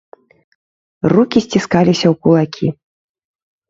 [1.15, 2.67] Рукі сціскаліся ў кулакі.